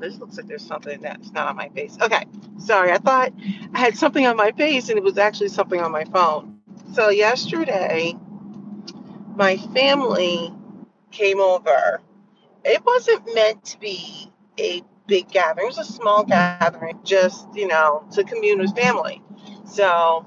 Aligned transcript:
This 0.00 0.18
looks 0.18 0.36
like 0.36 0.48
there's 0.48 0.66
something 0.66 1.00
that's 1.02 1.32
not 1.32 1.48
on 1.48 1.56
my 1.56 1.68
face. 1.70 1.96
Okay, 2.00 2.24
sorry. 2.58 2.92
I 2.92 2.98
thought 2.98 3.32
I 3.74 3.78
had 3.78 3.96
something 3.96 4.26
on 4.26 4.36
my 4.36 4.52
face 4.52 4.88
and 4.88 4.98
it 4.98 5.04
was 5.04 5.18
actually 5.18 5.48
something 5.48 5.80
on 5.80 5.92
my 5.92 6.04
phone. 6.04 6.56
So, 6.92 7.10
yesterday, 7.10 8.16
my 9.36 9.56
family 9.56 10.52
came 11.10 11.40
over. 11.40 12.00
It 12.64 12.84
wasn't 12.84 13.34
meant 13.34 13.64
to 13.66 13.80
be 13.80 14.32
a 14.58 14.82
big 15.06 15.28
gathering, 15.30 15.66
it 15.66 15.68
was 15.68 15.78
a 15.78 15.84
small 15.84 16.24
gathering, 16.24 16.78
just, 16.82 17.28
you 17.32 17.48
know, 17.48 17.86
to 17.92 18.06
commune 18.24 18.40
with 18.42 18.58
family. 18.58 19.22
So, 19.64 20.24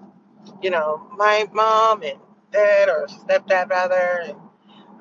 you 0.61 0.69
know, 0.69 1.01
my 1.17 1.47
mom 1.53 2.03
and 2.03 2.19
dad, 2.51 2.89
or 2.89 3.07
stepdad 3.07 3.69
rather, 3.69 4.21
and 4.27 4.37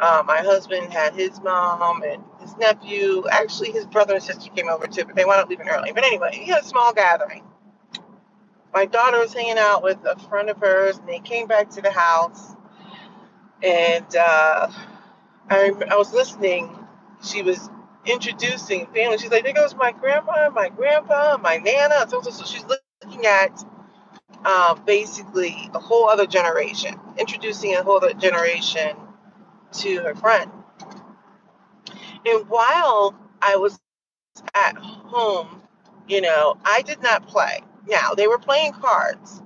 uh, 0.00 0.22
my 0.26 0.38
husband 0.38 0.92
had 0.92 1.14
his 1.14 1.40
mom 1.42 2.02
and 2.02 2.22
his 2.42 2.56
nephew. 2.58 3.24
Actually, 3.30 3.72
his 3.72 3.86
brother 3.86 4.16
and 4.16 4.24
sister 4.24 4.50
came 4.56 4.68
over 4.70 4.88
too, 4.88 5.06
but 5.06 5.16
they 5.16 5.26
wound 5.26 5.42
up 5.42 5.50
leaving 5.50 5.68
early. 5.70 5.92
But 5.94 6.04
anyway, 6.06 6.30
he 6.34 6.46
had 6.46 6.62
a 6.64 6.66
small 6.66 6.94
gathering. 6.94 7.44
My 8.74 8.86
daughter 8.86 9.18
was 9.20 9.34
hanging 9.34 9.58
out 9.58 9.82
with 9.82 9.98
a 10.06 10.18
friend 10.28 10.50
of 10.50 10.58
hers, 10.58 10.98
and 10.98 11.08
they 11.08 11.20
came 11.20 11.46
back 11.48 11.70
to 11.70 11.82
the 11.82 11.92
house. 11.92 12.54
And 13.62 14.06
uh, 14.16 14.70
I, 15.50 15.72
I 15.90 15.96
was 15.96 16.12
listening. 16.14 16.70
She 17.24 17.42
was 17.42 17.70
introducing 18.06 18.86
family. 18.88 19.18
She's 19.18 19.30
like, 19.32 19.44
"There 19.44 19.54
goes 19.54 19.74
my 19.76 19.92
grandma, 19.92 20.50
my 20.50 20.70
grandpa, 20.70 21.38
my 21.38 21.58
nana." 21.58 22.06
So, 22.10 22.22
so, 22.22 22.30
so 22.30 22.44
she's 22.44 22.64
looking 22.64 23.26
at 23.26 23.64
um, 24.46 24.82
basically 24.86 25.70
a 25.74 25.80
whole 25.80 26.08
other 26.10 26.26
generation, 26.26 26.96
introducing 27.18 27.74
a 27.76 27.82
whole 27.82 27.98
other 27.98 28.14
generation 28.14 28.96
to 29.74 29.96
her 30.02 30.14
friend. 30.16 30.50
And 32.26 32.48
while 32.48 33.14
I 33.40 33.56
was 33.56 33.78
at 34.54 34.76
home, 34.76 35.62
you 36.08 36.20
know, 36.20 36.56
I 36.64 36.82
did 36.82 37.02
not 37.02 37.26
play. 37.26 37.62
Now, 37.88 38.12
they 38.14 38.28
were 38.28 38.38
playing 38.38 38.72
cards. 38.72 39.42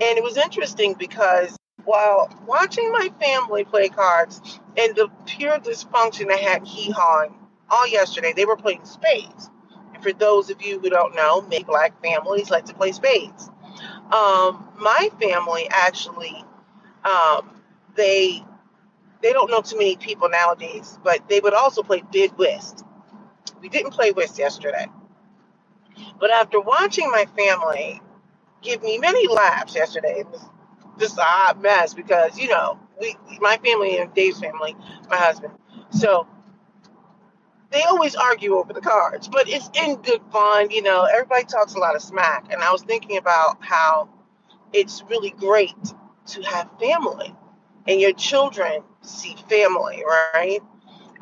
And 0.00 0.18
it 0.18 0.24
was 0.24 0.36
interesting 0.36 0.94
because 0.94 1.56
while 1.84 2.30
watching 2.46 2.90
my 2.92 3.10
family 3.20 3.64
play 3.64 3.88
cards 3.88 4.60
and 4.76 4.94
the 4.96 5.08
pure 5.26 5.58
dysfunction 5.58 6.32
I 6.32 6.36
had 6.36 6.66
hee 6.66 6.90
hawing 6.90 7.34
all 7.70 7.86
yesterday, 7.86 8.32
they 8.34 8.44
were 8.44 8.56
playing 8.56 8.84
spades. 8.84 9.50
And 9.94 10.02
for 10.02 10.12
those 10.12 10.50
of 10.50 10.62
you 10.62 10.80
who 10.80 10.90
don't 10.90 11.14
know, 11.14 11.42
many 11.42 11.64
black 11.64 12.02
families 12.02 12.50
like 12.50 12.64
to 12.66 12.74
play 12.74 12.92
spades. 12.92 13.50
Um, 14.12 14.68
my 14.78 15.10
family 15.20 15.68
actually, 15.70 16.44
um, 17.04 17.60
they 17.96 18.44
they 19.24 19.32
don't 19.32 19.50
know 19.50 19.62
too 19.62 19.78
many 19.78 19.96
people 19.96 20.28
nowadays, 20.28 20.98
but 21.02 21.26
they 21.30 21.40
would 21.40 21.54
also 21.54 21.82
play 21.82 22.02
bid 22.12 22.36
whist. 22.36 22.84
We 23.62 23.70
didn't 23.70 23.92
play 23.92 24.12
whist 24.12 24.38
yesterday. 24.38 24.86
But 26.20 26.30
after 26.30 26.60
watching 26.60 27.10
my 27.10 27.24
family 27.34 28.02
give 28.60 28.82
me 28.82 28.98
many 28.98 29.26
laughs 29.26 29.74
yesterday, 29.74 30.18
it 30.18 30.28
was 30.28 30.44
just 30.98 31.16
a 31.16 31.22
hot 31.22 31.58
mess 31.62 31.94
because, 31.94 32.38
you 32.38 32.48
know, 32.48 32.78
we 33.00 33.16
my 33.40 33.56
family 33.64 33.96
and 33.96 34.12
Dave's 34.12 34.40
family, 34.40 34.76
my 35.08 35.16
husband. 35.16 35.54
So 35.88 36.26
they 37.70 37.82
always 37.84 38.14
argue 38.14 38.56
over 38.56 38.74
the 38.74 38.82
cards, 38.82 39.26
but 39.28 39.48
it's 39.48 39.70
in 39.72 40.02
good 40.02 40.20
fun, 40.32 40.70
you 40.70 40.82
know. 40.82 41.04
Everybody 41.04 41.44
talks 41.44 41.72
a 41.72 41.78
lot 41.78 41.96
of 41.96 42.02
smack. 42.02 42.52
And 42.52 42.62
I 42.62 42.70
was 42.72 42.82
thinking 42.82 43.16
about 43.16 43.56
how 43.60 44.10
it's 44.74 45.02
really 45.08 45.30
great 45.30 45.94
to 46.26 46.42
have 46.42 46.68
family 46.78 47.34
and 47.88 47.98
your 47.98 48.12
children 48.12 48.82
see 49.04 49.36
family, 49.48 50.02
right? 50.06 50.60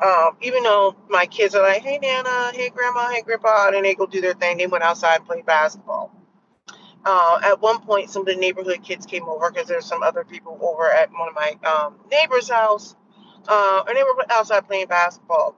Um, 0.03 0.37
even 0.41 0.63
though 0.63 0.95
my 1.09 1.25
kids 1.25 1.55
are 1.55 1.61
like, 1.61 1.81
hey, 1.81 1.99
Nana, 1.99 2.51
hey, 2.53 2.69
Grandma, 2.69 3.09
hey, 3.09 3.21
Grandpa, 3.21 3.69
and 3.73 3.85
they 3.85 3.95
go 3.95 4.05
do 4.05 4.21
their 4.21 4.33
thing, 4.33 4.57
they 4.57 4.67
went 4.67 4.83
outside 4.83 5.17
and 5.17 5.25
played 5.25 5.45
basketball. 5.45 6.11
Uh, 7.05 7.39
at 7.43 7.61
one 7.61 7.79
point, 7.81 8.09
some 8.09 8.21
of 8.21 8.27
the 8.27 8.35
neighborhood 8.35 8.81
kids 8.83 9.05
came 9.05 9.27
over 9.27 9.51
because 9.51 9.67
there's 9.67 9.85
some 9.85 10.01
other 10.03 10.23
people 10.23 10.57
over 10.61 10.89
at 10.89 11.11
one 11.11 11.27
of 11.27 11.35
my 11.35 11.53
um, 11.69 11.95
neighbor's 12.09 12.49
house, 12.49 12.95
uh, 13.47 13.83
and 13.87 13.95
they 13.97 14.03
were 14.03 14.15
outside 14.29 14.65
playing 14.67 14.87
basketball. 14.87 15.55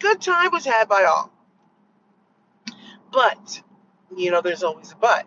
Good 0.00 0.20
time 0.20 0.50
was 0.52 0.64
had 0.64 0.88
by 0.88 1.04
all. 1.04 1.32
But, 3.12 3.62
you 4.16 4.30
know, 4.30 4.40
there's 4.40 4.62
always 4.62 4.92
a 4.92 4.96
but. 4.96 5.26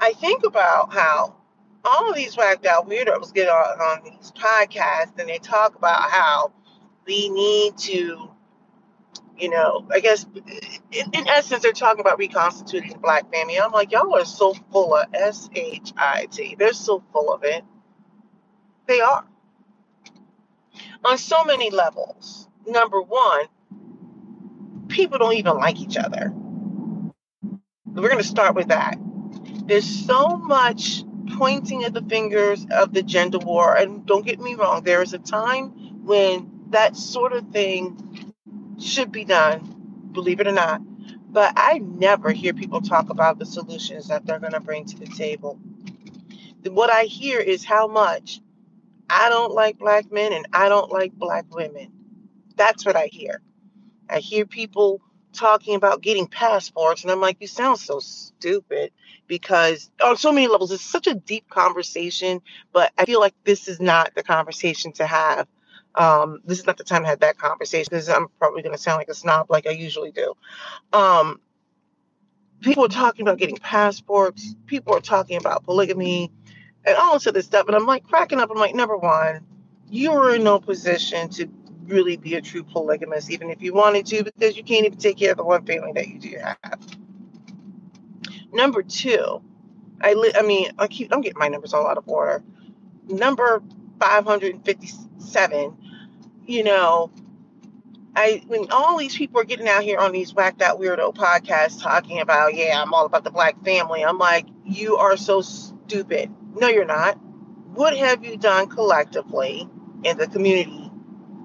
I 0.00 0.14
think 0.14 0.44
about 0.44 0.92
how 0.92 1.36
all 1.84 2.14
these 2.14 2.36
whacked 2.36 2.66
out 2.66 2.88
weirdos 2.88 3.32
get 3.34 3.48
on, 3.48 3.80
on 3.80 4.04
these 4.04 4.32
podcasts 4.32 5.18
and 5.18 5.28
they 5.28 5.38
talk 5.38 5.74
about 5.76 6.10
how 6.10 6.52
we 7.06 7.28
need 7.28 7.76
to, 7.78 8.30
you 9.36 9.50
know, 9.50 9.86
I 9.90 10.00
guess 10.00 10.24
in, 10.92 11.10
in 11.12 11.28
essence, 11.28 11.62
they're 11.62 11.72
talking 11.72 12.00
about 12.00 12.18
reconstituting 12.18 12.92
the 12.92 12.98
black 12.98 13.32
family. 13.32 13.58
I'm 13.60 13.72
like, 13.72 13.90
y'all 13.92 14.14
are 14.14 14.24
so 14.24 14.54
full 14.70 14.94
of 14.94 15.06
S 15.12 15.50
H 15.54 15.92
I 15.96 16.26
T. 16.30 16.56
They're 16.58 16.72
so 16.72 17.02
full 17.12 17.32
of 17.32 17.42
it. 17.44 17.64
They 18.86 19.00
are. 19.00 19.24
On 21.04 21.18
so 21.18 21.44
many 21.44 21.70
levels. 21.70 22.48
Number 22.66 23.02
one, 23.02 23.46
people 24.88 25.18
don't 25.18 25.34
even 25.34 25.56
like 25.56 25.80
each 25.80 25.96
other. 25.96 26.32
We're 27.86 28.08
going 28.08 28.18
to 28.18 28.24
start 28.24 28.54
with 28.54 28.68
that. 28.68 28.96
There's 29.66 30.06
so 30.06 30.36
much 30.36 31.04
pointing 31.42 31.82
at 31.82 31.92
the 31.92 32.02
fingers 32.02 32.64
of 32.70 32.94
the 32.94 33.02
gender 33.02 33.38
war. 33.40 33.74
And 33.76 34.06
don't 34.06 34.24
get 34.24 34.38
me 34.38 34.54
wrong, 34.54 34.84
there 34.84 35.02
is 35.02 35.12
a 35.12 35.18
time 35.18 35.70
when 36.06 36.48
that 36.70 36.96
sort 36.96 37.32
of 37.32 37.48
thing 37.48 38.12
should 38.80 39.10
be 39.10 39.24
done, 39.24 40.10
believe 40.12 40.38
it 40.38 40.46
or 40.46 40.52
not. 40.52 40.80
But 41.32 41.54
I 41.56 41.78
never 41.78 42.30
hear 42.30 42.54
people 42.54 42.80
talk 42.80 43.10
about 43.10 43.40
the 43.40 43.46
solutions 43.46 44.06
that 44.06 44.24
they're 44.24 44.38
going 44.38 44.52
to 44.52 44.60
bring 44.60 44.84
to 44.84 44.96
the 44.96 45.06
table. 45.06 45.58
What 46.64 46.90
I 46.90 47.04
hear 47.04 47.40
is 47.40 47.64
how 47.64 47.88
much 47.88 48.40
I 49.10 49.28
don't 49.28 49.52
like 49.52 49.78
black 49.78 50.12
men 50.12 50.32
and 50.32 50.46
I 50.52 50.68
don't 50.68 50.92
like 50.92 51.12
black 51.12 51.46
women. 51.52 51.92
That's 52.56 52.86
what 52.86 52.94
I 52.94 53.08
hear. 53.10 53.42
I 54.08 54.20
hear 54.20 54.46
people 54.46 55.02
talking 55.32 55.74
about 55.74 56.02
getting 56.02 56.26
passports, 56.26 57.02
and 57.02 57.10
I'm 57.10 57.20
like, 57.20 57.38
you 57.40 57.46
sound 57.46 57.78
so 57.78 58.00
stupid 58.00 58.92
because 59.26 59.90
on 60.04 60.16
so 60.16 60.32
many 60.32 60.48
levels, 60.48 60.72
it's 60.72 60.82
such 60.84 61.06
a 61.06 61.14
deep 61.14 61.48
conversation, 61.48 62.42
but 62.72 62.92
I 62.98 63.04
feel 63.04 63.20
like 63.20 63.34
this 63.44 63.68
is 63.68 63.80
not 63.80 64.14
the 64.14 64.22
conversation 64.22 64.92
to 64.92 65.06
have. 65.06 65.46
Um, 65.94 66.40
this 66.44 66.58
is 66.58 66.66
not 66.66 66.78
the 66.78 66.84
time 66.84 67.02
to 67.02 67.08
have 67.08 67.20
that 67.20 67.38
conversation 67.38 67.88
because 67.90 68.08
I'm 68.08 68.28
probably 68.38 68.62
going 68.62 68.74
to 68.74 68.80
sound 68.82 68.98
like 68.98 69.08
a 69.08 69.14
snob 69.14 69.50
like 69.50 69.66
I 69.66 69.70
usually 69.70 70.12
do. 70.12 70.34
Um, 70.92 71.40
people 72.60 72.84
are 72.84 72.88
talking 72.88 73.22
about 73.22 73.38
getting 73.38 73.56
passports, 73.56 74.54
people 74.66 74.94
are 74.94 75.00
talking 75.00 75.36
about 75.36 75.64
polygamy 75.64 76.30
and 76.84 76.96
all 76.96 77.14
this 77.14 77.26
other 77.26 77.42
stuff. 77.42 77.66
And 77.66 77.76
I'm 77.76 77.86
like 77.86 78.04
cracking 78.04 78.40
up. 78.40 78.50
I'm 78.50 78.58
like, 78.58 78.74
number 78.74 78.96
one, 78.96 79.40
you 79.90 80.12
are 80.12 80.34
in 80.34 80.44
no 80.44 80.60
position 80.60 81.28
to 81.30 81.46
really 81.86 82.16
be 82.16 82.36
a 82.36 82.42
true 82.42 82.64
polygamist, 82.64 83.30
even 83.30 83.50
if 83.50 83.62
you 83.62 83.74
wanted 83.74 84.06
to, 84.06 84.24
because 84.24 84.56
you 84.56 84.64
can't 84.64 84.86
even 84.86 84.98
take 84.98 85.18
care 85.18 85.32
of 85.32 85.38
the 85.38 85.44
one 85.44 85.66
family 85.66 85.92
that 85.94 86.08
you 86.08 86.18
do 86.20 86.36
have. 86.38 86.58
Number 88.52 88.82
two, 88.82 89.42
I 90.00 90.14
li- 90.14 90.34
I 90.36 90.42
mean, 90.42 90.70
I 90.78 90.88
keep 90.88 91.12
I'm 91.14 91.22
getting 91.22 91.38
my 91.38 91.48
numbers 91.48 91.74
all 91.74 91.86
out 91.86 91.98
of 91.98 92.08
order. 92.08 92.42
Number 93.08 93.62
557, 94.00 95.76
you 96.46 96.64
know, 96.64 97.10
I 98.16 98.42
when 98.46 98.70
all 98.70 98.98
these 98.98 99.16
people 99.16 99.40
are 99.40 99.44
getting 99.44 99.68
out 99.68 99.82
here 99.82 99.98
on 99.98 100.12
these 100.12 100.34
whacked 100.34 100.62
out 100.62 100.80
weirdo 100.80 101.14
podcasts 101.14 101.82
talking 101.82 102.20
about, 102.20 102.54
yeah, 102.54 102.80
I'm 102.82 102.94
all 102.94 103.06
about 103.06 103.24
the 103.24 103.30
black 103.30 103.62
family. 103.64 104.04
I'm 104.04 104.18
like, 104.18 104.46
you 104.66 104.96
are 104.98 105.16
so 105.16 105.40
stupid. 105.42 106.30
No, 106.54 106.68
you're 106.68 106.84
not. 106.84 107.18
What 107.74 107.96
have 107.96 108.24
you 108.24 108.36
done 108.36 108.68
collectively 108.68 109.68
in 110.04 110.18
the 110.18 110.26
community 110.28 110.81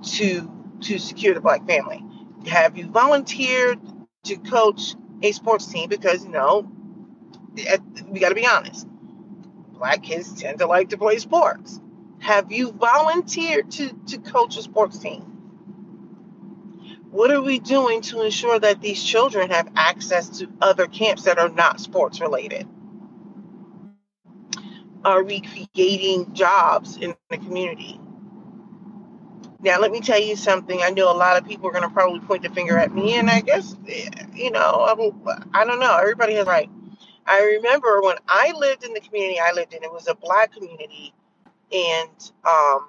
to 0.04 0.52
to 0.82 1.00
secure 1.00 1.34
the 1.34 1.42
black 1.42 1.66
family? 1.68 2.04
Have 2.48 2.78
you 2.78 2.88
volunteered 2.88 3.80
to 4.26 4.38
coach 4.38 4.96
a 5.24 5.32
sports 5.32 5.68
team? 5.68 5.90
Because 5.90 6.24
you 6.24 6.32
know 6.32 6.72
we 8.08 8.20
got 8.20 8.30
to 8.30 8.36
be 8.36 8.48
honest. 8.48 8.88
Black 9.74 10.04
kids 10.04 10.40
tend 10.40 10.60
to 10.60 10.68
like 10.68 10.90
to 10.90 10.98
play 10.98 11.18
sports. 11.18 11.80
Have 12.20 12.52
you 12.52 12.72
volunteered 12.72 13.72
to, 13.72 13.94
to 14.08 14.18
coach 14.20 14.58
a 14.58 14.62
sports 14.64 14.98
team? 15.00 15.24
What 17.12 17.32
are 17.32 17.42
we 17.42 17.60
doing 17.60 18.02
to 18.04 18.22
ensure 18.22 18.60
that 18.60 18.82
these 18.82 19.04
children 19.04 19.50
have 19.52 19.70
access 19.76 20.40
to 20.40 20.50
other 20.62 20.88
camps 20.88 21.24
that 21.24 21.40
are 21.40 21.50
not 21.50 21.80
sports 21.80 22.22
related? 22.22 22.68
Are 25.06 25.24
we 25.24 25.42
creating 25.42 26.34
jobs 26.34 26.98
in 26.98 27.16
the 27.30 27.38
community? 27.38 28.00
Now, 29.60 29.80
let 29.80 29.92
me 29.92 30.02
tell 30.02 30.22
you 30.22 30.36
something. 30.36 30.82
I 30.84 30.92
know 30.92 31.12
a 31.12 31.18
lot 31.18 31.42
of 31.42 31.48
people 31.48 31.68
are 31.68 31.72
going 31.72 31.84
to 31.84 31.90
probably 31.90 32.20
point 32.20 32.44
the 32.44 32.50
finger 32.50 32.78
at 32.78 32.94
me, 32.94 33.16
and 33.18 33.30
I 33.30 33.42
guess, 33.42 33.76
eh, 33.90 34.10
you 34.34 34.52
know, 34.52 34.86
I 35.54 35.66
don't 35.66 35.80
know. 35.80 35.98
Everybody 35.98 36.36
has 36.36 36.46
right. 36.46 36.70
I 37.26 37.44
remember 37.58 38.02
when 38.02 38.18
I 38.28 38.54
lived 38.56 38.84
in 38.86 38.94
the 38.94 39.02
community 39.02 39.40
I 39.40 39.52
lived 39.54 39.74
in, 39.74 39.84
it 39.84 39.92
was 39.92 40.08
a 40.08 40.16
black 40.16 40.54
community, 40.54 41.14
and 41.72 42.32
um, 42.46 42.88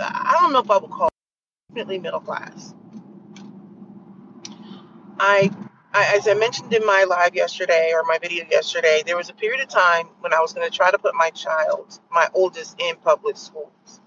I 0.00 0.38
don't 0.40 0.52
know 0.52 0.60
if 0.60 0.70
I 0.70 0.78
would 0.78 0.90
call 0.90 1.08
it 1.08 1.74
definitely 1.74 1.98
middle 1.98 2.20
class. 2.20 2.74
I, 5.20 5.50
I, 5.92 6.16
as 6.16 6.28
I 6.28 6.34
mentioned 6.34 6.72
in 6.72 6.86
my 6.86 7.04
live 7.08 7.34
yesterday 7.34 7.92
or 7.94 8.04
my 8.04 8.18
video 8.18 8.46
yesterday, 8.50 9.02
there 9.04 9.16
was 9.16 9.30
a 9.30 9.34
period 9.34 9.60
of 9.60 9.68
time 9.68 10.06
when 10.20 10.32
I 10.32 10.40
was 10.40 10.52
going 10.52 10.68
to 10.70 10.74
try 10.74 10.90
to 10.90 10.98
put 10.98 11.14
my 11.14 11.30
child, 11.30 11.98
my 12.12 12.28
oldest, 12.34 12.76
in 12.80 12.96
public 12.96 13.36
schools. 13.36 14.00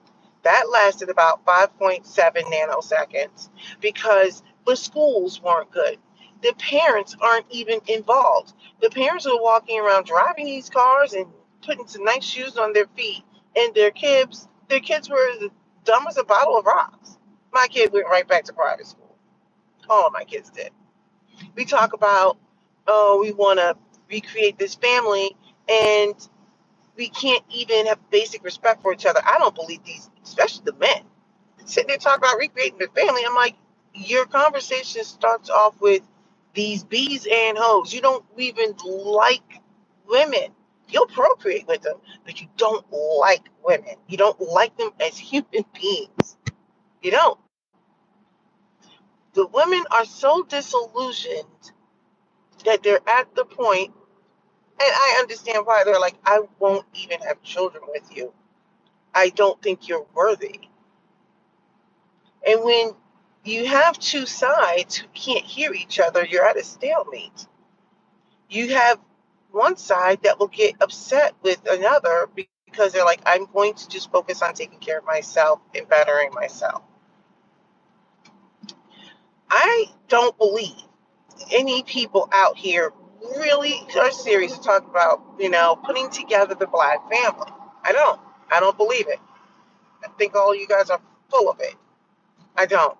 That 0.43 0.69
lasted 0.71 1.09
about 1.09 1.45
5.7 1.45 2.05
nanoseconds 2.05 3.49
because 3.79 4.43
the 4.65 4.75
schools 4.75 5.41
weren't 5.41 5.71
good. 5.71 5.97
The 6.41 6.53
parents 6.57 7.15
aren't 7.21 7.45
even 7.51 7.79
involved. 7.87 8.53
The 8.81 8.89
parents 8.89 9.27
are 9.27 9.41
walking 9.41 9.79
around 9.79 10.05
driving 10.05 10.45
these 10.45 10.69
cars 10.69 11.13
and 11.13 11.27
putting 11.63 11.87
some 11.87 12.03
nice 12.03 12.23
shoes 12.23 12.57
on 12.57 12.73
their 12.73 12.87
feet, 12.95 13.23
and 13.55 13.73
their 13.75 13.91
kids, 13.91 14.47
their 14.67 14.79
kids 14.79 15.09
were 15.09 15.29
dumb 15.83 16.07
as 16.07 16.17
a 16.17 16.23
bottle 16.23 16.57
of 16.57 16.65
rocks. 16.65 17.17
My 17.53 17.67
kid 17.69 17.93
went 17.93 18.07
right 18.07 18.27
back 18.27 18.45
to 18.45 18.53
private 18.53 18.87
school. 18.87 19.15
All 19.89 20.07
of 20.07 20.13
my 20.13 20.23
kids 20.23 20.49
did. 20.49 20.71
We 21.55 21.65
talk 21.65 21.93
about, 21.93 22.37
oh, 22.87 23.19
we 23.21 23.31
want 23.31 23.59
to 23.59 23.77
recreate 24.09 24.57
this 24.57 24.73
family, 24.73 25.35
and 25.69 26.15
we 26.97 27.09
can't 27.09 27.43
even 27.51 27.87
have 27.87 27.99
basic 28.11 28.43
respect 28.43 28.81
for 28.81 28.93
each 28.93 29.05
other. 29.05 29.21
I 29.25 29.37
don't 29.39 29.55
believe 29.55 29.83
these, 29.85 30.09
especially 30.23 30.63
the 30.65 30.73
men, 30.73 31.03
sitting 31.65 31.89
there 31.89 31.97
talking 31.97 32.19
about 32.23 32.39
recreating 32.39 32.79
the 32.79 32.87
family. 32.95 33.23
I'm 33.27 33.35
like, 33.35 33.55
your 33.93 34.25
conversation 34.25 35.03
starts 35.03 35.49
off 35.49 35.79
with 35.81 36.03
these 36.53 36.83
bees 36.83 37.27
and 37.31 37.57
hoes. 37.57 37.93
You 37.93 38.01
don't 38.01 38.25
even 38.37 38.75
like 38.85 39.61
women. 40.07 40.51
You'll 40.89 41.07
procreate 41.07 41.67
with 41.67 41.81
them, 41.83 41.97
but 42.25 42.41
you 42.41 42.47
don't 42.57 42.85
like 42.91 43.43
women. 43.65 43.95
You 44.07 44.17
don't 44.17 44.39
like 44.41 44.77
them 44.77 44.91
as 44.99 45.17
human 45.17 45.65
beings. 45.81 46.37
You 47.01 47.11
don't. 47.11 47.39
The 49.33 49.47
women 49.47 49.83
are 49.91 50.05
so 50.05 50.43
disillusioned 50.43 51.45
that 52.65 52.83
they're 52.83 53.07
at 53.07 53.35
the 53.35 53.45
point, 53.45 53.93
and 54.85 54.95
I 54.95 55.17
understand 55.21 55.65
why 55.65 55.83
they're 55.85 55.99
like, 55.99 56.15
I 56.25 56.41
won't 56.59 56.85
even 56.95 57.21
have 57.21 57.43
children 57.43 57.83
with 57.89 58.15
you. 58.15 58.33
I 59.15 59.29
don't 59.29 59.61
think 59.61 59.87
you're 59.89 60.07
worthy. 60.15 60.61
And 62.47 62.63
when 62.63 62.91
you 63.45 63.67
have 63.67 63.99
two 63.99 64.25
sides 64.25 64.97
who 64.97 65.07
can't 65.13 65.45
hear 65.45 65.73
each 65.73 65.99
other, 65.99 66.25
you're 66.25 66.45
at 66.45 66.57
a 66.57 66.63
stalemate. 66.63 67.47
You 68.49 68.75
have 68.75 68.99
one 69.51 69.77
side 69.77 70.23
that 70.23 70.39
will 70.39 70.47
get 70.49 70.75
upset 70.81 71.35
with 71.43 71.61
another 71.69 72.29
because 72.67 72.93
they're 72.93 73.05
like, 73.05 73.21
I'm 73.25 73.47
going 73.53 73.75
to 73.75 73.89
just 73.89 74.11
focus 74.11 74.41
on 74.43 74.53
taking 74.55 74.79
care 74.79 74.99
of 74.99 75.05
myself 75.05 75.61
and 75.75 75.87
bettering 75.89 76.33
myself. 76.33 76.83
I 79.49 79.87
don't 80.09 80.37
believe 80.37 80.75
any 81.51 81.83
people 81.83 82.29
out 82.33 82.57
here 82.57 82.93
really 83.37 83.75
are 83.99 84.11
serious 84.11 84.57
to 84.57 84.61
talk 84.61 84.87
about, 84.89 85.21
you 85.39 85.49
know, 85.49 85.77
putting 85.85 86.09
together 86.09 86.55
the 86.55 86.67
black 86.67 86.99
family. 87.11 87.51
I 87.83 87.91
don't. 87.91 88.19
I 88.51 88.59
don't 88.59 88.77
believe 88.77 89.07
it. 89.07 89.19
I 90.03 90.09
think 90.17 90.35
all 90.35 90.55
you 90.55 90.67
guys 90.67 90.89
are 90.89 91.01
full 91.29 91.49
of 91.49 91.59
it. 91.59 91.75
I 92.57 92.65
don't. 92.65 92.97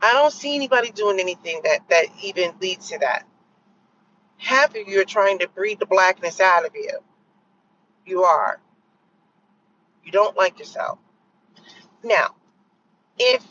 I 0.00 0.12
don't 0.12 0.32
see 0.32 0.54
anybody 0.54 0.90
doing 0.90 1.20
anything 1.20 1.60
that 1.64 1.80
that 1.90 2.06
even 2.22 2.52
leads 2.60 2.90
to 2.90 2.98
that. 3.00 3.24
Half 4.38 4.76
of 4.76 4.88
you 4.88 5.00
are 5.00 5.04
trying 5.04 5.40
to 5.40 5.48
breed 5.48 5.80
the 5.80 5.86
blackness 5.86 6.40
out 6.40 6.64
of 6.64 6.72
you. 6.74 6.98
You 8.06 8.22
are. 8.24 8.60
You 10.04 10.12
don't 10.12 10.36
like 10.36 10.58
yourself. 10.58 10.98
Now, 12.04 12.34
if 13.18 13.44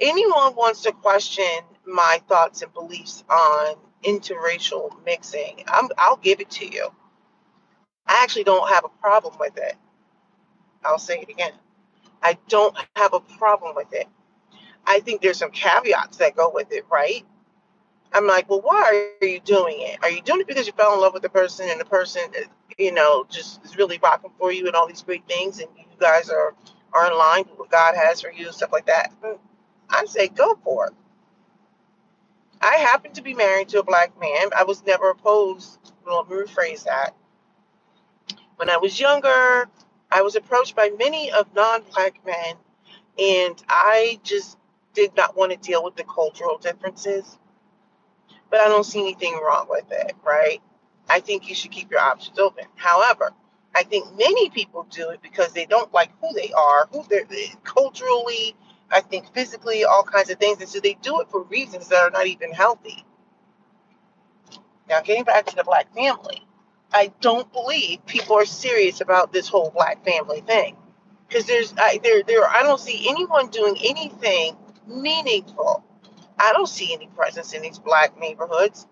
anyone 0.00 0.56
wants 0.56 0.82
to 0.82 0.92
question 0.92 1.44
my 1.86 2.20
thoughts 2.28 2.62
and 2.62 2.72
beliefs 2.72 3.24
on 3.30 3.76
interracial 4.04 4.92
mixing, 5.04 5.64
I'm, 5.68 5.88
I'll 5.98 6.16
give 6.16 6.40
it 6.40 6.50
to 6.52 6.66
you. 6.66 6.88
I 8.06 8.22
actually 8.22 8.44
don't 8.44 8.68
have 8.70 8.84
a 8.84 9.00
problem 9.00 9.34
with 9.38 9.56
it. 9.58 9.74
I'll 10.84 10.98
say 10.98 11.20
it 11.20 11.28
again. 11.28 11.52
I 12.22 12.38
don't 12.48 12.76
have 12.96 13.14
a 13.14 13.20
problem 13.20 13.74
with 13.76 13.92
it. 13.92 14.08
I 14.86 15.00
think 15.00 15.20
there's 15.20 15.38
some 15.38 15.50
caveats 15.50 16.18
that 16.18 16.36
go 16.36 16.50
with 16.52 16.72
it, 16.72 16.84
right? 16.90 17.24
I'm 18.12 18.26
like, 18.26 18.48
well, 18.50 18.60
why 18.62 19.12
are 19.22 19.26
you 19.26 19.40
doing 19.40 19.76
it? 19.78 19.98
Are 20.02 20.10
you 20.10 20.22
doing 20.22 20.40
it 20.40 20.46
because 20.48 20.66
you 20.66 20.72
fell 20.72 20.94
in 20.94 21.00
love 21.00 21.12
with 21.14 21.22
the 21.22 21.28
person 21.28 21.68
and 21.70 21.80
the 21.80 21.84
person, 21.84 22.22
you 22.78 22.92
know, 22.92 23.24
just 23.30 23.64
is 23.64 23.76
really 23.76 23.98
rocking 24.02 24.32
for 24.38 24.50
you 24.52 24.66
and 24.66 24.74
all 24.74 24.88
these 24.88 25.02
great 25.02 25.26
things, 25.28 25.60
and 25.60 25.68
you 25.76 25.84
guys 25.98 26.28
are 26.30 26.54
are 26.92 27.06
in 27.10 27.16
line 27.16 27.44
with 27.48 27.58
what 27.58 27.70
God 27.70 27.94
has 27.94 28.20
for 28.20 28.32
you 28.32 28.46
and 28.46 28.54
stuff 28.54 28.72
like 28.72 28.86
that? 28.86 29.12
Mm, 29.22 29.38
I 29.88 30.04
say 30.06 30.28
go 30.28 30.58
for 30.64 30.88
it. 30.88 30.94
I 32.60 32.76
happen 32.76 33.12
to 33.14 33.22
be 33.22 33.34
married 33.34 33.70
to 33.70 33.80
a 33.80 33.84
black 33.84 34.18
man. 34.20 34.50
I 34.56 34.64
was 34.64 34.84
never 34.84 35.10
opposed. 35.10 35.78
Well, 36.06 36.26
let 36.28 36.30
me 36.30 36.36
rephrase 36.44 36.84
that. 36.84 37.14
When 38.56 38.68
I 38.70 38.76
was 38.76 39.00
younger, 39.00 39.68
I 40.10 40.22
was 40.22 40.36
approached 40.36 40.76
by 40.76 40.90
many 40.98 41.30
of 41.32 41.54
non-black 41.54 42.20
men, 42.26 42.56
and 43.18 43.62
I 43.68 44.20
just 44.22 44.58
did 44.94 45.16
not 45.16 45.36
want 45.36 45.52
to 45.52 45.58
deal 45.58 45.82
with 45.82 45.96
the 45.96 46.04
cultural 46.04 46.58
differences. 46.58 47.38
But 48.50 48.60
I 48.60 48.68
don't 48.68 48.84
see 48.84 49.00
anything 49.00 49.38
wrong 49.42 49.66
with 49.70 49.90
it, 49.90 50.14
right? 50.24 50.60
I 51.08 51.20
think 51.20 51.48
you 51.48 51.54
should 51.54 51.70
keep 51.70 51.90
your 51.90 52.00
options 52.00 52.38
open. 52.38 52.64
However, 52.76 53.32
I 53.74 53.84
think 53.84 54.16
many 54.18 54.50
people 54.50 54.86
do 54.90 55.10
it 55.10 55.22
because 55.22 55.52
they 55.52 55.66
don't 55.66 55.92
like 55.94 56.10
who 56.20 56.32
they 56.34 56.52
are, 56.52 56.88
who 56.92 57.04
they're 57.08 57.26
eh, 57.30 57.54
culturally, 57.64 58.56
I 58.90 59.00
think 59.00 59.32
physically, 59.32 59.84
all 59.84 60.02
kinds 60.02 60.30
of 60.30 60.38
things. 60.38 60.60
And 60.60 60.68
so 60.68 60.80
they 60.80 60.94
do 60.94 61.20
it 61.20 61.30
for 61.30 61.42
reasons 61.44 61.88
that 61.88 62.02
are 62.02 62.10
not 62.10 62.26
even 62.26 62.52
healthy. 62.52 63.04
Now, 64.88 65.00
getting 65.00 65.24
back 65.24 65.46
to 65.46 65.56
the 65.56 65.64
black 65.64 65.94
family, 65.94 66.46
I 66.92 67.12
don't 67.20 67.50
believe 67.52 68.04
people 68.06 68.36
are 68.36 68.44
serious 68.44 69.00
about 69.00 69.32
this 69.32 69.48
whole 69.48 69.70
black 69.70 70.04
family 70.04 70.40
thing. 70.40 70.76
Because 71.28 71.46
there's, 71.46 71.72
I, 71.78 72.00
there, 72.02 72.24
there, 72.24 72.48
I 72.48 72.64
don't 72.64 72.80
see 72.80 73.08
anyone 73.08 73.50
doing 73.50 73.76
anything 73.84 74.56
meaningful. 74.88 75.84
I 76.38 76.52
don't 76.52 76.68
see 76.68 76.92
any 76.92 77.06
presence 77.06 77.52
in 77.52 77.62
these 77.62 77.78
black 77.78 78.18
neighborhoods. 78.18 78.86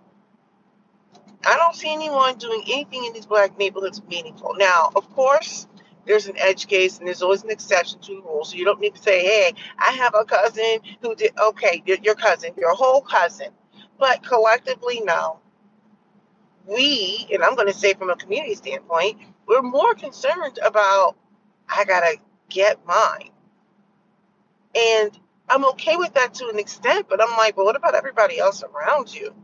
I 1.45 1.57
don't 1.57 1.75
see 1.75 1.93
anyone 1.93 2.37
doing 2.37 2.63
anything 2.69 3.05
in 3.05 3.13
these 3.13 3.27
black 3.27 3.59
neighborhoods 3.59 4.03
meaningful. 4.05 4.55
Now, 4.57 4.91
of 4.95 5.09
course, 5.15 5.67
there's 6.09 6.27
an 6.27 6.37
edge 6.39 6.67
case 6.67 6.99
and 6.99 7.07
there's 7.07 7.23
always 7.23 7.45
an 7.45 7.51
exception 7.51 8.01
to 8.01 8.15
the 8.17 8.23
rule. 8.23 8.45
So 8.45 8.57
you 8.57 8.65
don't 8.65 8.81
need 8.81 8.95
to 8.97 9.03
say, 9.03 9.21
hey, 9.21 9.53
I 9.79 9.93
have 9.93 10.15
a 10.19 10.25
cousin 10.25 10.81
who 11.03 11.15
did, 11.15 11.39
okay, 11.39 11.83
your 11.87 12.15
cousin, 12.15 12.53
your 12.57 12.75
whole 12.75 13.03
cousin. 13.03 13.49
But 13.99 14.23
collectively, 14.23 15.03
no. 15.05 15.39
We, 16.67 17.29
and 17.33 17.43
I'm 17.43 17.55
going 17.55 17.69
to 17.69 17.75
say 17.79 17.95
from 17.95 18.11
a 18.11 18.17
community 18.17 18.55
standpoint, 18.55 19.19
we're 19.47 19.63
more 19.63 19.95
concerned 19.95 20.59
about, 20.65 21.17
I 21.69 21.85
got 21.85 22.01
to 22.01 22.17
get 22.49 22.85
mine. 22.87 23.31
And 24.75 25.19
I'm 25.49 25.65
okay 25.67 25.97
with 25.97 26.15
that 26.15 26.35
to 26.35 26.49
an 26.49 26.59
extent, 26.59 27.07
but 27.09 27.23
I'm 27.23 27.37
like, 27.37 27.57
well, 27.57 27.67
what 27.67 27.77
about 27.77 27.95
everybody 27.95 28.39
else 28.39 28.63
around 28.63 29.15
you? 29.15 29.35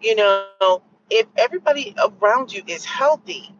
You 0.00 0.16
know, 0.16 0.82
if 1.10 1.26
everybody 1.36 1.94
around 2.20 2.52
you 2.52 2.62
is 2.66 2.84
healthy, 2.84 3.54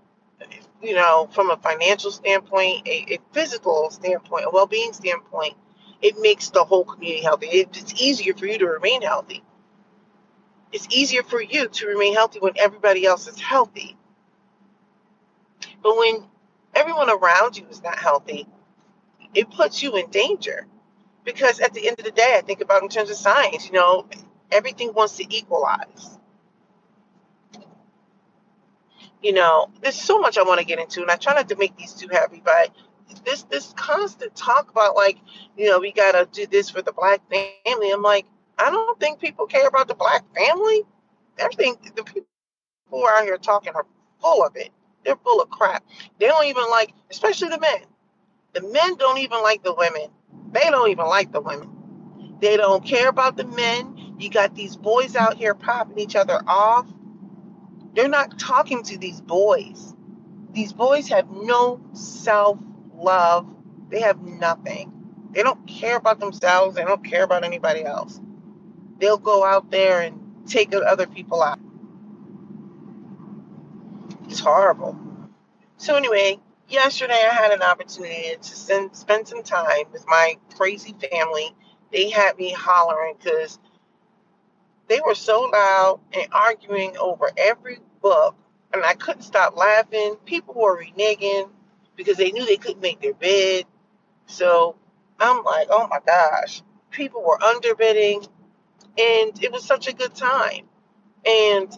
you 0.85 0.95
know, 0.95 1.29
from 1.33 1.51
a 1.51 1.57
financial 1.57 2.11
standpoint, 2.11 2.87
a, 2.87 3.15
a 3.15 3.19
physical 3.33 3.91
standpoint, 3.91 4.47
a 4.47 4.51
well 4.51 4.67
being 4.67 4.93
standpoint, 4.93 5.55
it 6.03 6.17
makes 6.21 6.51
the 6.51 6.65
whole 6.65 6.85
community 6.85 7.23
healthy. 7.23 7.47
It, 7.49 7.77
it's 7.77 8.01
easier 8.03 8.35
for 8.35 8.47
you 8.47 8.59
to 8.59 8.67
remain 8.67 9.03
healthy. 9.03 9.43
It's 10.73 10.89
easier 10.91 11.23
for 11.23 11.41
you 11.41 11.69
to 11.69 11.87
remain 11.87 12.15
healthy 12.15 12.41
when 12.41 12.55
everybody 12.59 13.07
else 13.07 13.29
is 13.29 13.41
healthy. 13.41 13.97
But 15.83 15.97
when 15.97 16.25
everyone 16.75 17.11
around 17.11 17.57
you 17.57 17.67
is 17.71 17.83
not 17.83 17.99
healthy, 17.99 18.47
it 19.35 19.51
puts 19.51 19.83
you 19.83 19.97
in 19.97 20.11
danger 20.11 20.67
because 21.25 21.61
at 21.61 21.75
the 21.75 21.89
end 21.89 21.99
of 21.99 22.05
the 22.05 22.11
day, 22.13 22.37
I 22.39 22.43
think 22.43 22.61
about 22.61 22.83
in 22.83 22.89
terms 22.89 23.11
of 23.11 23.17
science, 23.17 23.67
you 23.67 23.73
know, 23.73 24.07
everything 24.51 24.93
wants 24.95 25.17
to 25.19 25.35
equalize. 25.35 26.19
You 29.25 29.35
know, 29.35 29.71
there's 29.83 30.01
so 30.01 30.21
much 30.21 30.39
I 30.39 30.45
want 30.45 30.61
to 30.61 30.67
get 30.67 30.81
into, 30.81 31.03
and 31.03 31.11
I 31.11 31.17
try 31.17 31.35
not 31.35 31.51
to 31.51 31.57
make 31.57 31.77
these 31.79 31.95
too 31.95 32.09
heavy, 32.13 32.43
but 32.45 32.71
this 33.27 33.45
this 33.45 33.75
constant 33.77 34.37
talk 34.37 34.71
about 34.71 34.97
like, 34.97 35.19
you 35.59 35.69
know, 35.71 35.81
we 35.81 35.93
gotta 35.93 36.29
do 36.33 36.47
this 36.47 36.71
for 36.71 36.83
the 36.83 36.93
black 36.93 37.23
family. 37.31 37.91
I'm 37.93 38.03
like, 38.03 38.27
I 38.59 38.71
don't 38.71 39.01
think 39.01 39.21
people 39.21 39.47
care 39.49 39.69
about 39.69 39.89
the 39.89 39.97
black 39.97 40.25
family. 40.37 40.85
Everything 41.39 41.77
the 41.97 42.05
people 42.05 42.29
who 42.91 43.03
are 43.05 43.19
out 43.19 43.25
here 43.25 43.39
talking 43.39 43.75
are 43.75 43.87
full 44.23 44.45
of 44.47 44.57
it. 44.57 44.71
They're 45.05 45.17
full 45.17 45.43
of 45.43 45.51
crap. 45.51 45.85
They 46.21 46.29
don't 46.29 46.47
even 46.47 46.65
like, 46.71 46.95
especially 47.11 47.51
the 47.51 47.61
men. 47.61 47.83
The 48.55 48.63
men 48.63 48.97
don't 48.97 49.19
even 49.19 49.43
like 49.43 49.65
the 49.65 49.75
women 49.75 50.09
they 50.53 50.71
don't 50.71 50.91
even 50.91 51.07
like 51.07 51.33
the 51.33 51.41
women. 51.41 51.71
They 52.41 52.57
don't 52.57 52.85
care 52.85 53.09
about 53.09 53.37
the 53.37 53.47
men. 53.47 54.17
You 54.19 54.31
got 54.31 54.55
these 54.55 54.77
boys 54.77 55.17
out 55.17 55.37
here 55.37 55.55
popping 55.55 55.99
each 55.99 56.17
other 56.17 56.41
off. 56.47 56.87
They're 57.95 58.09
not 58.09 58.39
talking 58.39 58.83
to 58.85 58.99
these 58.99 59.21
boys. 59.21 59.95
These 60.53 60.73
boys 60.73 61.09
have 61.09 61.31
no 61.31 61.81
self 61.93 62.59
love. 62.95 63.47
They 63.91 64.01
have 64.01 64.21
nothing. 64.23 64.93
They 65.33 65.43
don't 65.43 65.67
care 65.67 65.97
about 65.97 66.21
themselves. 66.21 66.77
They 66.77 66.85
don't 66.85 67.05
care 67.05 67.25
about 67.25 67.45
anybody 67.45 67.85
else. 67.85 68.21
They'll 68.99 69.19
go 69.19 69.45
out 69.45 69.71
there 69.71 70.01
and 70.01 70.21
take 70.47 70.75
other 70.75 71.07
people 71.07 71.43
out. 71.43 71.59
It's 74.29 74.41
horrible. 74.41 74.99
So 75.77 75.97
anyway, 75.97 76.39
yesterday 76.69 77.23
I 77.31 77.35
had 77.35 77.53
an 77.53 77.63
opportunity 77.63 78.37
to 78.41 78.57
send, 78.57 78.97
spend 78.97 79.29
some 79.29 79.43
time 79.43 79.85
with 79.93 80.07
my 80.07 80.37
crazy 80.57 80.95
family. 81.11 81.55
They 81.93 82.11
had 82.11 82.39
me 82.39 82.53
hollering 82.53 83.15
because 83.19 83.59
they 84.89 85.01
were 85.05 85.15
so 85.15 85.43
loud 85.53 86.01
and 86.13 86.29
arguing 86.33 86.97
over 86.99 87.31
every 87.37 87.79
book, 88.03 88.37
and 88.73 88.85
I 88.85 88.95
couldn't 88.95 89.23
stop 89.23 89.57
laughing. 89.57 90.17
People 90.25 90.55
were 90.55 90.83
reneging 90.83 91.51
because 91.97 92.17
they 92.17 92.33
knew 92.33 92.45
they 92.45 92.57
couldn't 92.57 92.83
make 92.83 93.01
their 93.01 93.15
bed. 93.15 93.65
So 94.27 94.77
I'm 95.19 95.43
like, 95.45 95.69
oh 95.71 95.87
my 95.89 96.01
gosh, 96.05 96.63
people 96.91 97.23
were 97.23 97.39
underbidding, 97.39 98.29
and 98.99 99.43
it 99.43 99.53
was 99.53 99.65
such 99.65 99.89
a 99.89 99.95
good 99.95 100.15
time. 100.15 100.67
And 101.27 101.73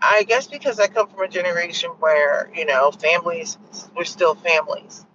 I 0.00 0.24
guess 0.24 0.48
because 0.48 0.80
I 0.80 0.88
come 0.88 1.08
from 1.08 1.20
a 1.22 1.28
generation 1.28 1.90
where, 2.00 2.50
you 2.54 2.66
know, 2.66 2.90
families 2.90 3.56
were 3.96 4.04
still 4.04 4.34
families. 4.34 5.06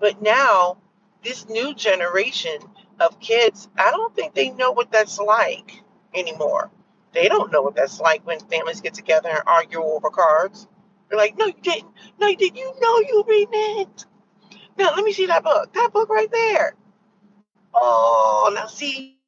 But 0.00 0.22
now, 0.22 0.78
this 1.22 1.48
new 1.48 1.74
generation 1.74 2.58
of 3.00 3.20
kids, 3.20 3.68
I 3.76 3.90
don't 3.90 4.14
think 4.14 4.34
they 4.34 4.50
know 4.50 4.72
what 4.72 4.90
that's 4.90 5.18
like 5.18 5.83
anymore. 6.16 6.70
They 7.14 7.28
don't 7.28 7.52
know 7.52 7.62
what 7.62 7.76
that's 7.76 8.00
like 8.00 8.26
when 8.26 8.40
families 8.40 8.80
get 8.82 8.94
together 8.94 9.30
and 9.30 9.42
argue 9.46 9.82
over 9.82 10.10
cards. 10.10 10.68
They're 11.08 11.18
like, 11.18 11.38
no, 11.38 11.46
you 11.46 11.54
didn't. 11.62 11.92
No, 12.20 12.28
you 12.28 12.36
didn't. 12.36 12.56
You 12.58 12.74
know 12.80 13.00
you 13.00 13.24
reneged. 13.28 14.06
Now, 14.78 14.92
let 14.96 15.04
me 15.04 15.12
see 15.12 15.26
that 15.26 15.44
book. 15.44 15.72
That 15.74 15.90
book 15.92 16.08
right 16.10 16.30
there. 16.30 16.74
Oh, 17.74 18.52
now 18.54 18.66
see, 18.66 19.18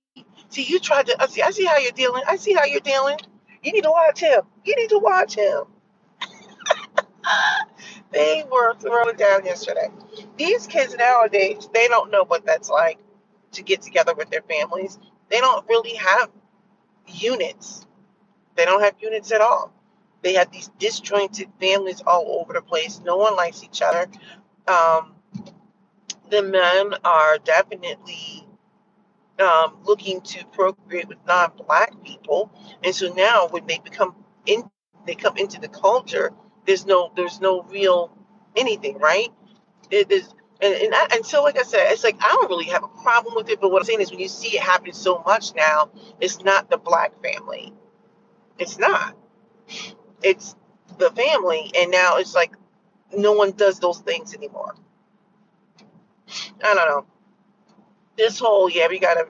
see, 0.50 0.64
you 0.64 0.81
tried 0.81 1.07
to. 1.07 1.23
I 1.23 1.26
see. 1.26 1.43
I 1.43 1.50
see 1.52 1.66
how 1.66 1.78
you're 1.78 1.93
dealing. 1.93 2.23
I 2.28 2.37
see 2.37 2.55
how 2.55 2.64
you're 2.64 2.81
dealing. 2.81 3.19
You 3.62 3.73
need 3.73 3.85
to 3.85 3.90
watch 3.90 4.21
him. 4.21 4.43
You 4.64 4.76
need 4.76 4.90
to 4.90 4.99
watch 5.00 5.37
him. 5.37 5.64
they 8.12 8.45
were 8.50 8.75
throwing 8.76 9.16
down 9.16 9.45
yesterday. 9.47 9.88
These 10.38 10.66
kids 10.66 10.97
nowadays, 10.97 11.69
they 11.75 11.88
don't 11.88 12.11
know 12.12 12.25
what 12.25 12.47
that's 12.47 12.71
like 12.71 12.99
to 13.52 13.62
get 13.62 13.83
together 13.83 14.14
with 14.14 14.31
their 14.31 14.43
families. 14.43 14.99
They 15.31 15.40
don't 15.40 15.66
really 15.69 15.95
have 15.97 16.31
units. 17.08 17.86
They 18.56 18.64
don't 18.64 18.82
have 18.82 18.96
units 19.00 19.32
at 19.32 19.40
all. 19.40 19.72
They 20.22 20.34
have 20.34 20.50
these 20.52 20.70
disjointed 20.78 21.48
families 21.60 22.02
all 22.06 22.40
over 22.40 22.54
the 22.54 22.62
place. 22.62 23.00
No 23.04 23.16
one 23.16 23.36
likes 23.36 23.64
each 23.64 23.82
other. 23.82 24.08
Um, 24.68 25.14
the 26.30 26.42
men 26.42 26.94
are 27.04 27.38
definitely 27.38 28.46
um, 29.40 29.78
looking 29.84 30.20
to 30.22 30.46
procreate 30.46 31.08
with 31.08 31.18
non-black 31.26 32.02
people, 32.04 32.52
and 32.84 32.94
so 32.94 33.12
now 33.14 33.48
when 33.48 33.66
they 33.66 33.78
become 33.78 34.14
in, 34.46 34.64
they 35.06 35.14
come 35.14 35.36
into 35.38 35.60
the 35.60 35.68
culture. 35.68 36.32
There's 36.66 36.86
no, 36.86 37.12
there's 37.16 37.40
no 37.40 37.62
real 37.64 38.12
anything, 38.56 38.98
right? 38.98 39.28
It 39.90 40.10
is, 40.12 40.34
and 40.60 40.75
and, 40.75 40.94
I, 40.94 41.08
and 41.12 41.26
so 41.26 41.42
like 41.42 41.58
I 41.58 41.62
said, 41.62 41.92
it's 41.92 42.04
like 42.04 42.16
I 42.20 42.28
don't 42.28 42.48
really 42.48 42.66
have 42.66 42.84
a 42.84 42.88
problem 42.88 43.34
with 43.34 43.48
it. 43.48 43.60
But 43.60 43.70
what 43.70 43.82
I'm 43.82 43.86
saying 43.86 44.00
is, 44.00 44.10
when 44.10 44.20
you 44.20 44.28
see 44.28 44.56
it 44.56 44.62
happen 44.62 44.92
so 44.92 45.22
much 45.26 45.54
now, 45.54 45.90
it's 46.20 46.42
not 46.42 46.70
the 46.70 46.78
black 46.78 47.12
family. 47.22 47.72
It's 48.58 48.78
not. 48.78 49.16
It's 50.22 50.56
the 50.98 51.10
family, 51.10 51.70
and 51.76 51.90
now 51.90 52.16
it's 52.16 52.34
like 52.34 52.54
no 53.14 53.32
one 53.32 53.52
does 53.52 53.78
those 53.80 54.00
things 54.00 54.34
anymore. 54.34 54.75
I 56.64 56.75
don't 56.75 56.88
know. 56.88 57.06
This 58.16 58.38
whole, 58.38 58.70
yeah, 58.70 58.88
we 58.88 58.98
got 58.98 59.14
to 59.14 59.26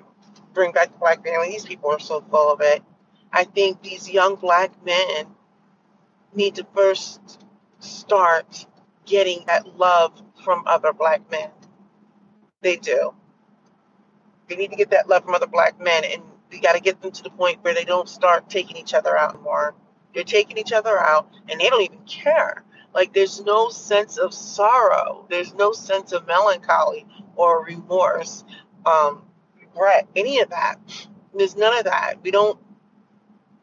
bring 0.54 0.72
back 0.72 0.92
the 0.92 0.98
black 0.98 1.24
family. 1.24 1.48
These 1.48 1.66
people 1.66 1.90
are 1.90 1.98
so 1.98 2.20
full 2.30 2.52
of 2.52 2.60
it. 2.60 2.82
I 3.32 3.44
think 3.44 3.82
these 3.82 4.08
young 4.08 4.36
black 4.36 4.72
men 4.84 5.26
need 6.34 6.54
to 6.56 6.66
first 6.74 7.40
start 7.80 8.66
getting 9.06 9.44
that 9.48 9.78
love 9.78 10.12
from 10.44 10.64
other 10.66 10.92
black 10.94 11.30
men. 11.30 11.50
They 12.62 12.76
do. 12.76 13.14
They 14.48 14.56
need 14.56 14.70
to 14.70 14.76
get 14.76 14.90
that 14.90 15.08
love 15.08 15.24
from 15.24 15.34
other 15.34 15.48
black 15.48 15.80
men, 15.80 16.04
and 16.04 16.22
we 16.50 16.60
got 16.60 16.74
to 16.74 16.80
get 16.80 17.02
them 17.02 17.12
to 17.12 17.24
the 17.24 17.30
point 17.30 17.64
where 17.64 17.74
they 17.74 17.84
don't 17.84 18.08
start 18.08 18.50
taking 18.50 18.76
each 18.76 18.94
other 18.94 19.16
out 19.18 19.42
more. 19.42 19.74
They're 20.14 20.24
taking 20.24 20.58
each 20.58 20.72
other 20.72 20.98
out, 20.98 21.30
and 21.50 21.60
they 21.60 21.70
don't 21.70 21.82
even 21.82 22.00
care. 22.06 22.64
Like 22.94 23.12
there's 23.14 23.42
no 23.42 23.70
sense 23.70 24.18
of 24.18 24.34
sorrow. 24.34 25.26
There's 25.30 25.54
no 25.54 25.72
sense 25.72 26.12
of 26.12 26.26
melancholy 26.26 27.06
or 27.36 27.64
remorse, 27.64 28.44
um, 28.86 29.24
regret, 29.60 30.08
any 30.16 30.40
of 30.40 30.50
that. 30.50 30.76
There's 31.34 31.56
none 31.56 31.78
of 31.78 31.84
that. 31.86 32.16
We 32.22 32.30
don't. 32.32 32.58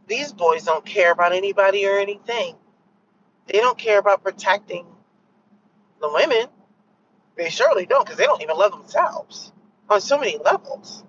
These 0.07 0.33
boys 0.33 0.63
don't 0.63 0.85
care 0.85 1.11
about 1.13 1.33
anybody 1.33 1.87
or 1.87 1.97
anything. 1.99 2.55
They 3.47 3.59
don't 3.59 3.77
care 3.77 3.99
about 3.99 4.23
protecting 4.23 4.87
the 6.03 6.13
women. 6.13 6.47
They 7.37 7.49
surely 7.49 7.87
don't, 7.87 8.05
because 8.05 8.19
they 8.19 8.25
don't 8.25 8.43
even 8.43 8.57
love 8.57 8.73
themselves 8.73 9.53
on 9.89 10.01
so 10.01 10.19
many 10.19 10.37
levels. 10.37 11.03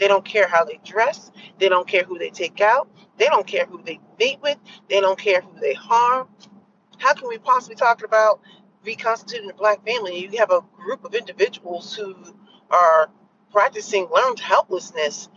They 0.00 0.08
don't 0.08 0.24
care 0.26 0.48
how 0.48 0.64
they 0.64 0.80
dress. 0.84 1.30
They 1.60 1.70
don't 1.70 1.88
care 1.88 2.04
who 2.04 2.18
they 2.18 2.30
take 2.30 2.60
out. 2.60 2.88
They 3.18 3.26
don't 3.26 3.46
care 3.46 3.66
who 3.66 3.82
they 3.84 4.00
meet 4.20 4.42
with. 4.42 4.58
They 4.90 5.00
don't 5.00 5.18
care 5.18 5.42
who 5.42 5.60
they 5.60 5.74
harm 5.74 6.28
how 6.98 7.14
can 7.14 7.28
we 7.28 7.38
possibly 7.38 7.76
talk 7.76 8.04
about 8.04 8.40
reconstituting 8.84 9.50
a 9.50 9.54
black 9.54 9.84
family? 9.86 10.18
You 10.18 10.38
have 10.38 10.50
a 10.52 10.62
group 10.76 11.04
of 11.04 11.14
individuals 11.14 11.94
who 11.94 12.14
are 12.70 13.10
practicing 13.52 14.08
learned 14.14 14.40
helplessness. 14.40 15.28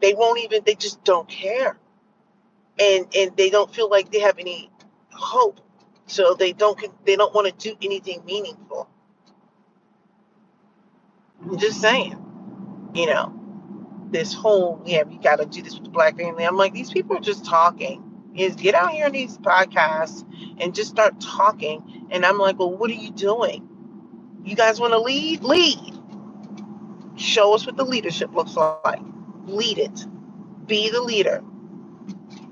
They 0.00 0.14
won't 0.14 0.40
even, 0.40 0.62
they 0.66 0.74
just 0.74 1.04
don't 1.04 1.28
care. 1.28 1.78
And 2.78 3.06
and 3.16 3.36
they 3.36 3.50
don't 3.50 3.72
feel 3.74 3.90
like 3.90 4.10
they 4.10 4.20
have 4.20 4.38
any 4.38 4.70
hope. 5.12 5.60
So 6.06 6.34
they 6.34 6.52
don't 6.52 6.78
they 7.04 7.16
don't 7.16 7.34
want 7.34 7.46
to 7.46 7.70
do 7.70 7.76
anything 7.82 8.24
meaningful. 8.24 8.88
I'm 11.42 11.58
just 11.58 11.80
saying, 11.80 12.16
you 12.94 13.06
know, 13.06 13.34
this 14.10 14.32
whole, 14.32 14.80
yeah, 14.86 15.02
we 15.02 15.18
got 15.18 15.36
to 15.36 15.46
do 15.46 15.62
this 15.62 15.74
with 15.74 15.84
the 15.84 15.90
black 15.90 16.16
family. 16.16 16.44
I'm 16.44 16.56
like, 16.56 16.72
these 16.72 16.90
people 16.90 17.16
are 17.16 17.20
just 17.20 17.44
talking 17.44 18.14
is 18.36 18.56
get 18.56 18.74
out 18.74 18.90
here 18.90 19.06
on 19.06 19.12
these 19.12 19.38
podcasts 19.38 20.24
and 20.60 20.74
just 20.74 20.90
start 20.90 21.20
talking. 21.20 22.08
And 22.10 22.24
I'm 22.26 22.38
like, 22.38 22.58
well, 22.58 22.70
what 22.70 22.90
are 22.90 22.94
you 22.94 23.10
doing? 23.10 23.68
You 24.44 24.56
guys 24.56 24.80
want 24.80 24.92
to 24.92 24.98
lead? 24.98 25.42
Lead. 25.42 25.98
Show 27.16 27.54
us 27.54 27.64
what 27.66 27.76
the 27.76 27.84
leadership 27.84 28.34
looks 28.34 28.56
like. 28.56 29.00
Lead 29.46 29.78
it. 29.78 30.06
Be 30.66 30.90
the 30.90 31.00
leader. 31.00 31.42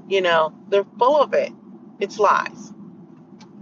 You 0.09 0.21
know, 0.21 0.55
they're 0.69 0.87
full 0.99 1.21
of 1.21 1.35
it. 1.35 1.53
It's 1.99 2.19
lies. 2.19 2.72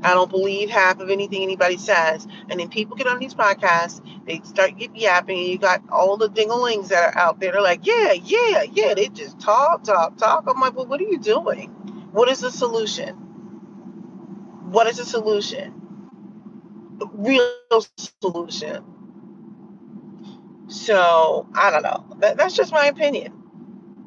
I 0.02 0.14
don't 0.14 0.30
believe 0.30 0.70
half 0.70 1.00
of 1.00 1.10
anything 1.10 1.42
anybody 1.42 1.76
says. 1.76 2.26
And 2.48 2.60
then 2.60 2.68
people 2.68 2.96
get 2.96 3.06
on 3.06 3.18
these 3.18 3.34
podcasts, 3.34 4.00
they 4.26 4.40
start 4.44 4.78
yip 4.78 4.92
yapping, 4.94 5.38
and 5.38 5.48
you 5.48 5.58
got 5.58 5.82
all 5.90 6.16
the 6.16 6.28
dinglings 6.28 6.88
that 6.88 7.14
are 7.14 7.18
out 7.18 7.40
there. 7.40 7.52
They're 7.52 7.60
like, 7.62 7.86
yeah, 7.86 8.12
yeah, 8.12 8.62
yeah. 8.72 8.94
They 8.94 9.08
just 9.08 9.40
talk, 9.40 9.84
talk, 9.84 10.16
talk. 10.16 10.44
I'm 10.46 10.60
like, 10.60 10.76
well, 10.76 10.86
what 10.86 11.00
are 11.00 11.04
you 11.04 11.18
doing? 11.18 11.70
What 12.12 12.28
is 12.28 12.40
the 12.40 12.50
solution? 12.50 13.16
What 14.70 14.86
is 14.86 14.98
the 14.98 15.04
solution? 15.04 15.74
Real 17.12 17.52
solution. 17.96 18.84
So 20.68 21.48
I 21.54 21.70
don't 21.70 21.82
know. 21.82 22.06
That, 22.20 22.36
that's 22.36 22.54
just 22.54 22.72
my 22.72 22.86
opinion. 22.86 23.34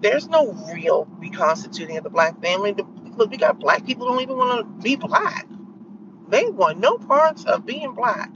There's 0.01 0.27
no 0.27 0.53
real 0.73 1.07
reconstituting 1.17 1.97
of 1.97 2.03
the 2.03 2.09
black 2.09 2.41
family. 2.41 2.73
Look, 2.73 3.31
we 3.31 3.37
got 3.37 3.59
black 3.59 3.85
people 3.85 4.07
don't 4.07 4.21
even 4.21 4.37
want 4.37 4.59
to 4.59 4.83
be 4.83 4.95
black. 4.95 5.47
They 6.33 6.49
want 6.49 6.79
no 6.79 6.97
parts 6.99 7.45
of 7.45 7.65
being 7.65 7.93
black. 7.95 8.31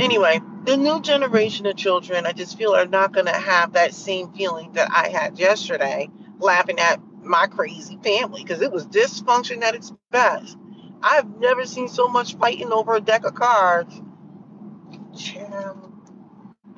Anyway, 0.00 0.40
the 0.64 0.76
new 0.76 1.00
generation 1.02 1.66
of 1.66 1.76
children, 1.76 2.26
I 2.26 2.32
just 2.32 2.58
feel, 2.58 2.74
are 2.74 2.86
not 2.86 3.12
going 3.12 3.26
to 3.26 3.32
have 3.32 3.74
that 3.74 3.94
same 3.94 4.32
feeling 4.32 4.72
that 4.74 4.90
I 4.92 5.10
had 5.10 5.38
yesterday, 5.38 6.10
laughing 6.40 6.80
at 6.80 7.00
my 7.22 7.46
crazy 7.46 7.98
family 8.04 8.42
because 8.42 8.62
it 8.62 8.72
was 8.72 8.88
dysfunction 8.88 9.62
at 9.62 9.76
its 9.76 9.92
best. 10.10 10.58
I've 11.02 11.28
never 11.38 11.66
seen 11.66 11.88
so 11.88 12.08
much 12.08 12.36
fighting 12.36 12.72
over 12.72 12.96
a 12.96 13.02
deck 13.02 13.24
of 13.26 13.36
cards. 13.36 14.00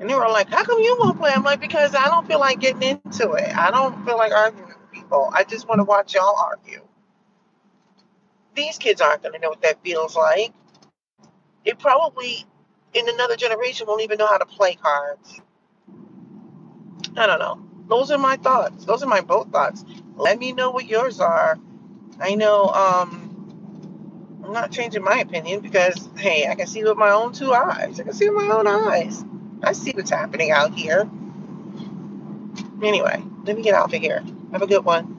And 0.01 0.11
they 0.11 0.15
were 0.17 0.29
like, 0.29 0.51
How 0.51 0.65
come 0.65 0.81
you 0.81 0.97
won't 1.01 1.19
play? 1.19 1.33
I'm 1.35 1.45
like, 1.45 1.61
Because 1.61 1.95
I 1.97 2.07
don't 2.07 2.29
feel 2.29 2.41
like 2.41 2.61
getting 2.61 2.83
into 2.85 3.33
it. 3.35 3.57
I 3.57 3.71
don't 3.73 4.05
feel 4.07 4.19
like 4.19 4.33
arguing 4.33 4.69
with 4.69 4.93
people. 4.93 5.31
I 5.35 5.45
just 5.45 5.69
want 5.69 5.81
to 5.81 5.85
watch 5.87 6.15
y'all 6.17 6.37
argue. 6.39 6.83
These 8.59 8.79
kids 8.79 9.01
aren't 9.01 9.23
going 9.23 9.35
to 9.35 9.39
know 9.41 9.51
what 9.51 9.63
that 9.63 9.83
feels 9.85 10.17
like. 10.17 10.53
They 11.65 11.73
probably, 11.75 12.45
in 12.95 13.09
another 13.09 13.37
generation, 13.37 13.87
won't 13.87 14.03
even 14.03 14.19
know 14.19 14.27
how 14.27 14.39
to 14.39 14.47
play 14.47 14.75
cards. 14.75 15.41
I 17.17 17.27
don't 17.27 17.39
know. 17.39 17.61
Those 17.89 18.11
are 18.11 18.19
my 18.19 18.37
thoughts. 18.37 18.85
Those 18.85 19.03
are 19.03 19.09
my 19.09 19.21
bow 19.21 19.45
thoughts. 19.45 19.85
Let 20.17 20.39
me 20.39 20.53
know 20.53 20.71
what 20.73 20.87
yours 20.87 21.21
are. 21.21 21.59
I 22.21 22.35
know 22.35 22.67
um, 22.69 23.47
I'm 24.45 24.53
not 24.53 24.73
changing 24.73 25.05
my 25.05 25.21
opinion 25.21 25.61
because, 25.61 26.09
hey, 26.17 26.49
I 26.49 26.55
can 26.57 26.67
see 26.67 26.85
with 26.85 26.97
my 26.99 27.11
own 27.11 27.33
two 27.33 27.53
eyes. 27.53 28.01
I 28.01 28.05
can 28.05 28.13
see 28.15 28.29
with 28.31 28.45
my 28.45 28.55
own 28.55 28.67
eyes. 28.67 29.25
I 29.63 29.73
see 29.73 29.93
what's 29.93 30.11
happening 30.11 30.51
out 30.51 30.75
here. 30.75 31.09
Anyway, 32.83 33.23
let 33.45 33.57
me 33.57 33.63
get 33.63 33.75
out 33.75 33.93
of 33.95 34.01
here. 34.01 34.25
Have 34.53 34.63
a 34.63 34.67
good 34.67 34.85
one. 34.85 35.18